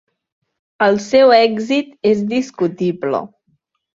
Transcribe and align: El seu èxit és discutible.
El 0.85 0.97
seu 1.07 1.33
èxit 1.41 1.93
és 2.13 2.25
discutible. 2.33 3.23